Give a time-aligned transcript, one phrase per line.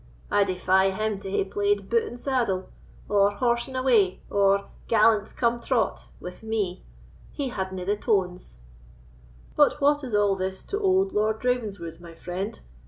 [0.31, 2.69] I defy him to hae played 'Boot and saddle,'
[3.07, 6.81] or 'Horse and away,' or 'Gallants, come trot,' with me;
[7.31, 8.61] he handa the tones."
[9.55, 12.59] "But what is all this to old Lord Ravenswood, my friend?"